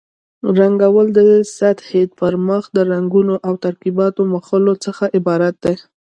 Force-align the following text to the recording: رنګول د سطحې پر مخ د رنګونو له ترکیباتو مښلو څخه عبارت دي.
رنګول 0.59 1.07
د 1.17 1.19
سطحې 1.57 2.03
پر 2.19 2.33
مخ 2.47 2.63
د 2.75 2.77
رنګونو 2.91 3.33
له 3.45 3.51
ترکیباتو 3.63 4.21
مښلو 4.33 4.73
څخه 4.85 5.03
عبارت 5.17 5.55
دي. 5.65 5.75